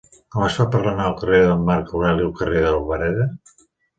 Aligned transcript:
Com 0.35 0.43
es 0.45 0.55
fa 0.59 0.63
per 0.75 0.79
anar 0.79 1.05
del 1.07 1.17
carrer 1.19 1.41
de 1.43 1.51
Marc 1.67 1.93
Aureli 1.97 2.25
al 2.29 2.33
carrer 2.39 2.63
d'Albareda? 2.65 3.31